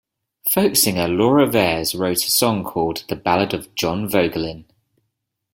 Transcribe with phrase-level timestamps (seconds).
[0.49, 4.65] Folk singer Laura Veirs wrote a song called "The Ballad of John Vogelin".